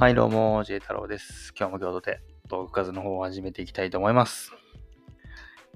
[0.00, 1.52] はい、どうも、J 太郎です。
[1.54, 4.50] 今日も京都でトーク数の方を始めていきたいと思います。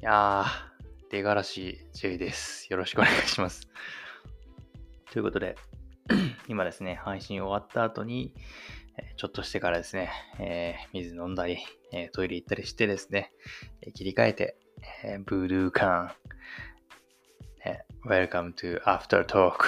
[0.00, 2.66] いやー、出がらし J です。
[2.70, 3.68] よろしくお願いします。
[5.12, 5.56] ということで、
[6.48, 8.32] 今ですね、配信終わった後に、
[9.18, 11.58] ちょっとしてからですね、えー水飲んだり、
[11.92, 13.30] えトイレ行ったりしてですね、
[13.92, 14.56] 切り替えて、
[15.04, 16.10] えーブルーカーン、
[17.66, 19.66] え Welcome to After Talk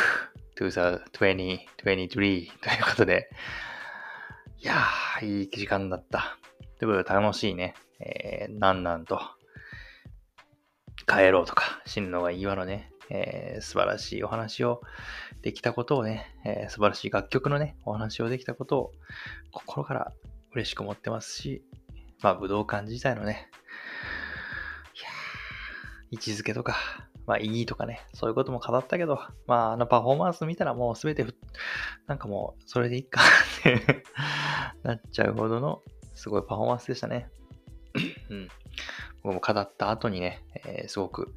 [0.59, 3.29] 2023ということで、
[4.59, 6.39] いやー、いい時間だった。
[6.79, 9.21] ということで楽しいね、えー、なんなんと、
[11.07, 14.81] 帰ろうとか、死ぬのがいいわのね、えー素晴らしいお話を
[15.43, 18.93] できたことをね、えー素晴らしい楽曲のね、お話をできたことを
[19.53, 20.13] 心から
[20.53, 21.63] 嬉しく思ってますし、
[22.23, 23.51] まあ武道館自体のね、
[24.95, 26.77] いやー位置づけとか、
[27.27, 31.27] まあいいとかね、そういうことも語ったけど、まああのパフォーマンス見たらもうすべて、
[32.07, 33.21] なんかもうそれでいいか
[33.61, 34.05] って
[34.85, 35.83] なっちゃうほどの
[36.15, 37.29] すごいパフォーマンスでしたね。
[38.31, 38.49] うん。
[39.23, 41.35] 僕も語った後にね、えーすごく、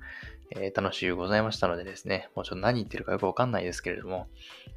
[0.55, 4.27] えー楽しゅうございましたのでですね、もうちょっと何言ってるかよくわかんないですけれども、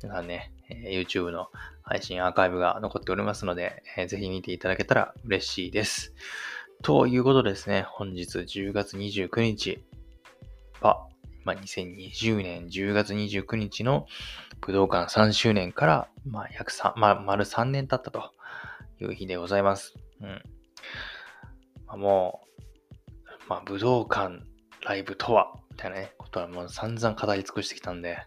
[0.03, 1.49] 皆さんね、えー YouTube の
[1.83, 6.15] 配信アーカイブが残っておりますので、えーぜひ見ていただけたら嬉しいです。
[6.83, 9.83] ということでですね、本日10月29日
[10.83, 11.09] は、
[11.45, 14.07] まあ、2020年10月29日の
[14.61, 18.33] 武道館3周年から、まあ、約3、まあ、丸3年経ったと
[19.01, 19.95] いう日でございます。
[20.21, 20.43] うん。
[21.87, 22.63] まあ、もう、
[23.49, 24.41] まあ、武道館
[24.85, 28.19] ライブとは、みたいなね、ことはもう散々語り尽くしてきたんで、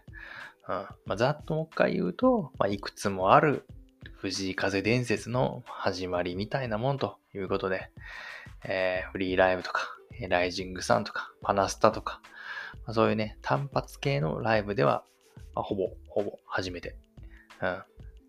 [0.68, 0.74] うん。
[0.74, 3.66] まあ、ざっともう一回言うと、まあ、いくつもある
[4.16, 7.90] 藤井風伝説の始まりみたいなもんということで、
[8.64, 9.96] えーフリーライブとか、
[10.28, 12.20] ライジングサンとか、パナスタとか、
[12.86, 15.04] ま、そういうね、単発系のライブでは、
[15.54, 16.96] まあ、ほぼ、ほぼ初めて。
[17.62, 17.82] うん。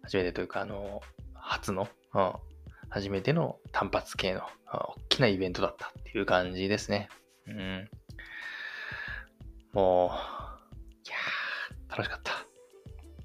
[0.03, 1.01] 初めてというか、あの、
[1.33, 2.33] 初の、うん。
[2.89, 7.09] 初めての単発系の、大きなイベントだったっていう感じですね。
[7.47, 7.89] うん。
[9.73, 12.47] もう、いやー、楽しかった。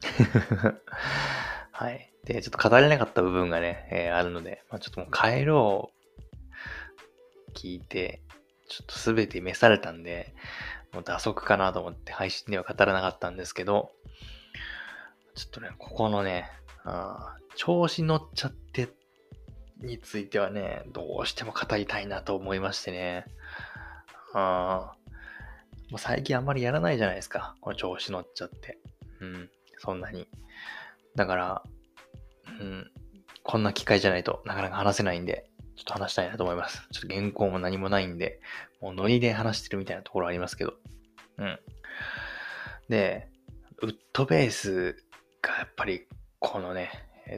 [1.73, 2.13] はい。
[2.25, 5.93] で、ちょっと語れなかった部分がね、えーあるので、まあ、ちょっともう帰ろ
[7.49, 8.23] う、聞いて、
[8.69, 10.35] ちょっとすべて召されたんで、
[10.93, 13.91] もう打足かなと思って配信では語らなかったんですけど、
[15.35, 16.51] ちょっとね、ここのね、
[16.85, 18.89] あ調子乗っちゃって
[19.81, 23.25] についてはね、どうしても語りたいなと思いましてね。
[24.35, 24.95] あ
[25.91, 27.55] もう最近あんまりやらないじゃないですか。
[27.61, 28.79] この調子乗っちゃって。
[29.21, 30.29] うん、そんなに。
[31.17, 31.63] だから、
[32.61, 32.91] うん、
[33.43, 35.51] こんな機会じゃないとなかなか話せないんで、
[35.83, 36.87] ちょっと話したいなと思います。
[36.93, 38.41] ちょっと原稿も何もないんで、
[38.81, 40.75] もうノリで話してるみたいなところありますけど。
[41.39, 41.59] うん。
[42.89, 43.29] で、
[43.81, 44.93] ウッドベース
[45.43, 46.07] がやっぱり
[46.39, 46.91] このね、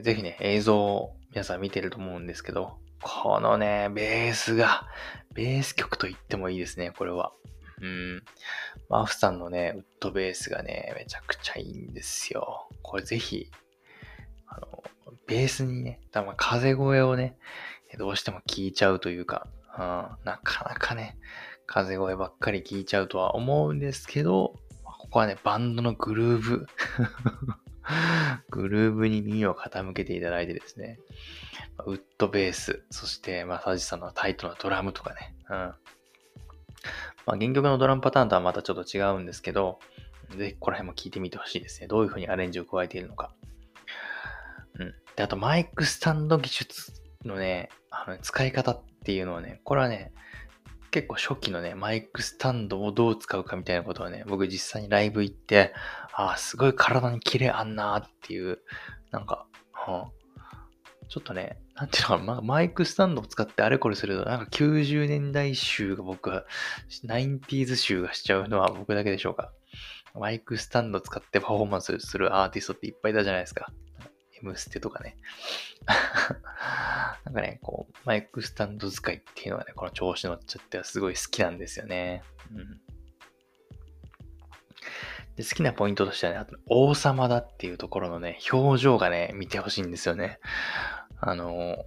[0.02, 4.88] ぜひね、映像を皆さん見てると思うんですけど、このね、ベースが、
[5.32, 7.32] ベース曲と言ってもいいですね、これは。
[7.80, 8.22] うん。
[8.90, 12.68] マフさんのね、ウッドベースがね、めちゃくちゃいいんですよ。
[12.82, 13.50] これぜひ、
[14.46, 14.82] あの、
[15.26, 17.36] ベースにね、多分風声をね、
[17.96, 19.46] どうしても聞いちゃうというか、
[19.76, 19.82] うん、
[20.24, 21.16] なかなかね、
[21.66, 26.66] 風声ばっかり聞いちゃうとは思うんですけど、ここはね、バンドのグルーブ、
[28.50, 30.98] グルーブに耳を傾けていただいてですね、
[31.86, 35.56] ウッドベース、そして、まあ、サジさんのタイトなドラムとかね、うん。
[35.56, 35.74] ま
[37.34, 39.78] あ、原曲のドラムパターンとはまたちょっと違うんですけど、
[40.36, 41.86] ぜひここら辺も聞いてみてほしいですね。
[41.86, 43.34] どういう風にアレンジを加えているのか。
[44.78, 44.94] うん。
[45.16, 50.12] で、あとマイクスタンド技術のね、あの使い方っていうのはね、これはね、
[50.90, 55.74] 結構初期のね、マイクスタンドをどう使うかみたいなことはね、僕実際にライブ行って、
[56.12, 58.60] ああ、すごい体にキレあんなーっていう、
[59.10, 59.46] なんか、
[59.88, 60.24] うん
[61.08, 66.44] ちょっとね、なんていうのかな、マイクスタンドを使ってあれこれすると、なんか90年代集が僕は、
[66.88, 69.52] 90s 集がしちゃうのは僕だけでしょうか。
[70.14, 73.72] マイクスタンド使ってパフォーマンスするアーティストっていっぱいいたじゃないですか。
[74.42, 75.16] M ステとかね。
[77.34, 82.22] かね、こう、マイクスタンド使いっていうのがね、この調子乗っちゃってはすごい好きなんですよね。
[82.54, 82.80] うん。
[85.36, 90.38] で、好きなポイントとしてはね、あと、王様だっていうところのね、表情がね、見てほしいんですよね。
[91.20, 91.84] あの、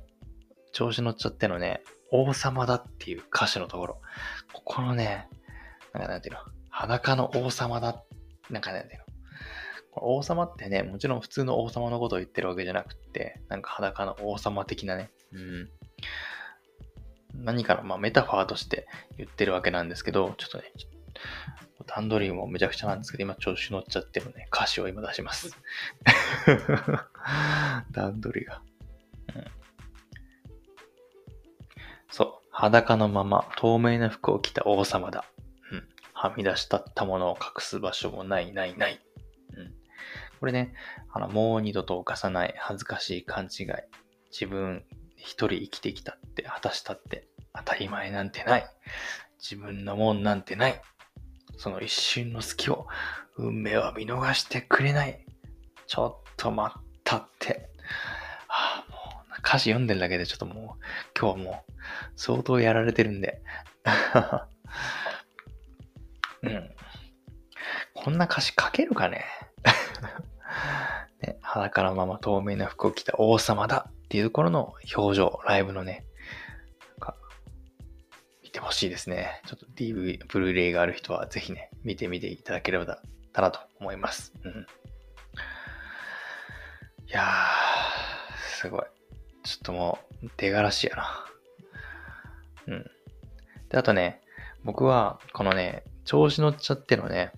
[0.73, 4.01] 調子乗っちゃってのね、王様だっていう歌詞のところ。
[4.53, 5.29] ここのね、
[5.93, 8.03] なんかなんていうの、裸の王様だ、
[8.49, 9.07] なんかなんていう。
[9.97, 15.69] の王様ってね、もちろん普通の王様のことを言ってるわけじゃなくって、なんか裸の王様的なね、うん。
[17.33, 18.87] 何かの、まあ、メタファーとして
[19.17, 20.63] 言ってるわけなんですけど、ちょっとね、
[21.85, 25.55] 段取りもめちゃくちゃなんですけど、今調子乗っちゃってるね、歌詞を今出します。
[27.91, 28.61] 段取りが。
[29.35, 29.45] うん
[32.09, 32.47] そう。
[32.51, 35.25] 裸のまま透明な服を着た王様だ。
[35.71, 35.87] うん。
[36.13, 38.99] はみ出したったものを隠す場所もないないない。
[39.55, 39.73] うん。
[40.39, 40.73] これね、
[41.11, 43.67] あの、もう二度と犯さない恥ずかしい勘違い。
[44.31, 44.83] 自分
[45.17, 48.67] 一人生きてきたって、果たしたって当たり前なんてない。
[49.39, 50.81] 自分のもんなんてない。
[51.57, 52.87] その一瞬の隙を
[53.35, 55.25] 運命は見逃してくれない。
[55.87, 57.69] ちょっと待ったって。
[58.47, 58.99] ああ、もう
[59.39, 60.55] 歌詞読んでるだけでちょっともう
[61.19, 61.73] 今日はもう
[62.15, 63.41] 相当やられてるんで。
[66.43, 66.75] うん。
[67.93, 69.25] こんな歌詞書けるかね
[71.21, 76.05] ね裸のまま透明な服を着た王様だっていうところの表情、ライブのね、
[78.41, 79.41] 見てほしいですね。
[79.45, 83.01] ちょっと DV、ブルーレイがある人はぜひね、見てみていただければだ
[83.33, 84.31] たなと思います。
[84.45, 84.51] うん。
[87.05, 88.81] いやー、すごい。
[89.43, 91.25] ちょっともう、出がらしやな。
[92.67, 92.91] うん。
[93.67, 94.21] で、あとね、
[94.63, 97.33] 僕は、このね、調子乗っちゃってのね、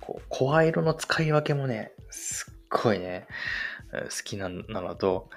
[0.00, 3.26] こう、声色の使い分けもね、すっごいね、
[3.92, 5.30] 好きなのと、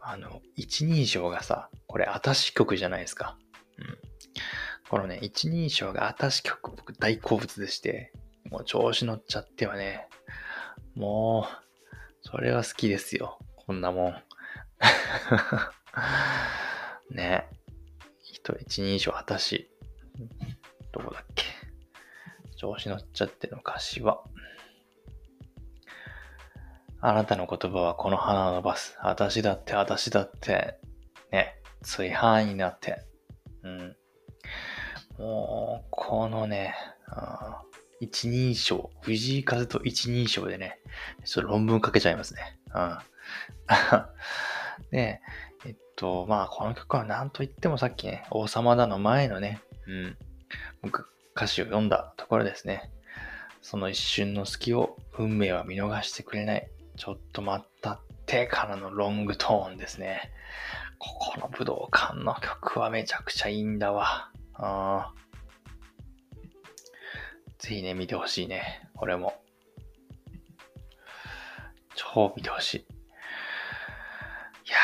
[0.00, 3.38] あの、一人称がさ、これ、あたし曲じゃないですか。
[3.78, 3.98] うん。
[4.88, 8.12] このね、一人称があたし曲、僕大好物でして、
[8.50, 10.08] もう調子乗っちゃってはね、
[10.94, 13.38] もう、それは好きですよ。
[13.56, 14.22] こんなもん。
[17.14, 17.48] ね。
[18.22, 19.70] 人、一人称、あたし。
[20.92, 21.44] どこだっけ。
[22.56, 24.22] 調子乗っちゃっての歌詞は。
[27.06, 28.96] あなたの言葉はこの花を伸ばす。
[29.02, 30.78] 私だって、私だって、
[31.30, 32.96] ね、追範囲になって。
[33.62, 33.96] うん。
[35.18, 36.74] もう、このね、
[38.00, 40.80] 一人称、藤井風と一人称でね、
[41.26, 42.58] ちょっと論文書けちゃいますね。
[42.74, 42.98] うん。
[44.90, 45.20] で、
[45.66, 50.16] えっと、まあ、この曲は何と言ってもさっきね、王様だの前のね、うん、
[50.80, 51.06] 僕、
[51.36, 52.90] 歌詞を読んだところですね。
[53.60, 56.70] その一瞬の隙を運命は見逃してくれない。
[56.96, 60.32] ちょっと待ったってからのロングトーンですね。
[60.98, 64.30] ここの武道館の曲はめちゃくちゃいいんだわ。
[64.54, 65.12] あ
[67.58, 68.88] ぜひね、見てほしいね。
[68.96, 69.34] 俺も。
[71.94, 72.78] 超見てほしい。
[72.78, 72.82] い
[74.70, 74.76] や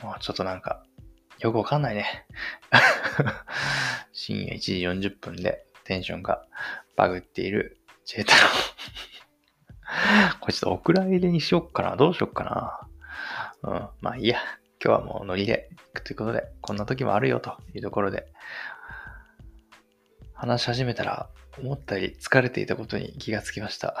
[0.00, 0.82] ー、もうちょっとなんか、
[1.38, 2.26] よくわかんないね。
[4.12, 6.44] 深夜1時40分でテンションが
[6.96, 8.40] バグっているジェイタロ
[10.40, 11.96] これちょっとお蔵入れにしよっかな。
[11.96, 12.88] どうしよっかな。
[13.62, 13.88] うん。
[14.00, 14.38] まあいいや。
[14.82, 18.26] 今日はもうノリで行くということで、こんな時もあるよというところで、
[20.34, 23.96] 話し始めたら思ったより疲れていたことに気がつきました。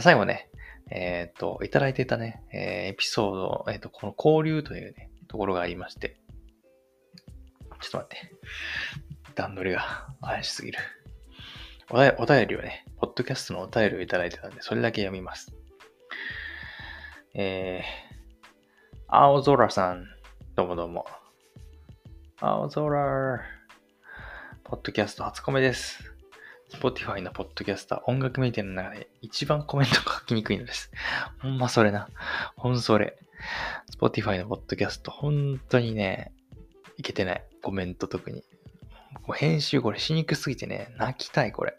[0.00, 0.48] 最後ね、
[0.90, 6.16] えっ、ー、と、いただいていたね、えー、エピソード、えっ、ー、と、この交流というね、ところがありまして、
[7.80, 8.16] ちょっと待って。
[9.34, 10.78] 段取りが怪しすぎる。
[11.90, 15.54] お便りをね、ポッドキャストのお便りをいただいてたんで、それだけ読みます。
[17.34, 20.06] えー、青空さん、
[20.56, 21.04] どうもどうも。
[22.40, 23.42] 青空、
[24.64, 26.14] ポッドキャスト初コメです。
[26.70, 30.90] Spotify のポッドキャスター、音楽メディアの中で一番コメントが書きにくいのです。
[31.42, 32.08] ほんまそれな。
[32.56, 33.18] ほんそれ。
[34.00, 36.32] Spotify のポッドキャスト、本当にね、
[36.96, 37.44] いけてない。
[37.60, 38.44] コメント特に。
[39.34, 41.76] 編集これしにくすぎてね、泣きたいこれ。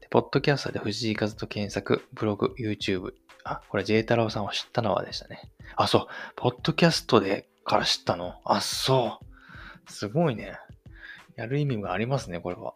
[0.00, 3.12] で、ポッドキャストで藤井風と検索、ブログ、YouTube。
[3.44, 5.50] あ、これ J 太郎さんを知ったのはでしたね。
[5.76, 6.06] あ、そう。
[6.36, 8.40] ポッドキャストでから知ったの？
[8.44, 9.92] あ、そう。
[9.92, 10.58] すごいね。
[11.36, 12.74] やる意味がありますね、これは。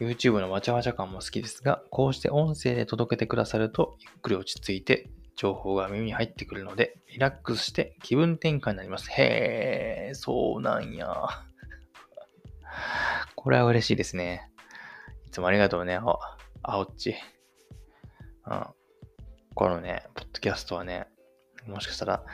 [0.00, 9.10] YouTube のわちゃわちゃ感も好きですが、こうして音声で届けてくださると、ゆっくり落ち着いて、情報が耳に入ってくるので、リラックスして気分転換になります。
[9.12, 11.14] へー、そうなんや。
[13.36, 14.50] これは嬉しいですね。
[15.28, 16.18] いつもありがとうね、あ、
[16.62, 17.14] あおっち。
[18.46, 18.66] うん。
[19.54, 21.06] このね、ポッドキャストはね、
[21.66, 22.24] もしかしたら、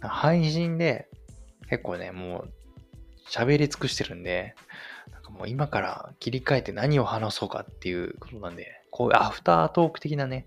[0.00, 1.08] 配信で
[1.70, 2.52] 結構ね、もう
[3.30, 4.54] 喋り尽くしてるんで、
[5.10, 10.46] なんかもう今から切り替えて何を話そうかっていうことなんで、こういうアフタートーク的なね、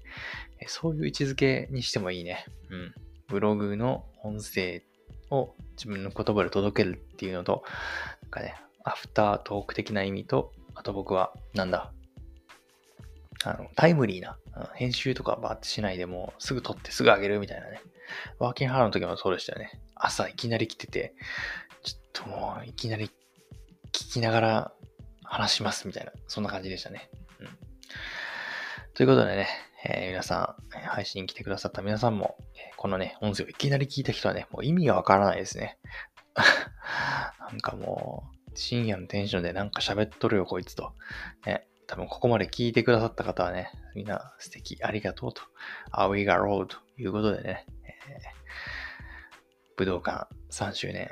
[0.67, 2.45] そういう位置づけにしてもいいね。
[2.69, 2.93] うん。
[3.27, 4.83] ブログの音声
[5.31, 7.63] を自分の言葉で届けるっていうのと、
[8.21, 8.53] なんかね、
[8.83, 11.91] アフタートーク的な意味と、あと僕は、なんだ、
[13.43, 14.37] あの、タイムリーな、
[14.75, 17.81] 編集とかバーってしないでもすぐ撮ってすぐ上げるみたいなね。
[18.39, 19.81] ワーキングハードの時もそうでしたよね。
[19.95, 21.13] 朝いきなり来てて、
[21.83, 23.07] ちょっともういきなり
[23.91, 24.71] 聞きながら
[25.23, 27.09] 話しますみたいな、そんな感じでしたね。
[27.39, 27.47] うん。
[28.93, 29.47] ということでね、
[29.87, 35.77] えー、皆さん、配信来てくださった皆さんも、えこのね、音声をいきなり聞いた人はね、もう意味がわからないですね。
[37.39, 40.93] なんかもう、深夜のテンションでなんか喋っとるよ、こいつと。
[41.45, 45.41] ね、多分ここまで聞いてくださった方はね、みんな素敵、ありがとうと、
[45.91, 48.21] あウィガローということでね、えー、
[49.77, 51.11] 武道館3周年、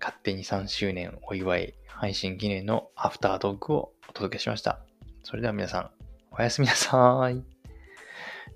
[0.00, 4.80] 勝手に3周年お祝い配信記念のアフタートークをお届けしました。
[5.24, 5.90] それでは皆さん、
[6.30, 7.42] おやすみなさい。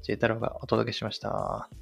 [0.03, 1.82] J 太郎がお届けしました。